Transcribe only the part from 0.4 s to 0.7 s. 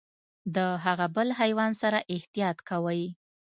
د